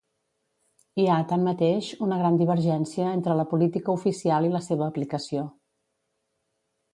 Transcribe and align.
Hi 1.01 1.03
ha, 1.07 1.17
tanmateix, 1.31 1.89
una 2.05 2.17
gran 2.21 2.39
divergència 2.39 3.11
entre 3.19 3.35
la 3.41 3.45
política 3.53 3.95
oficial 3.99 4.49
i 4.49 4.51
la 4.55 4.63
seva 4.71 4.89
aplicació. 4.89 5.45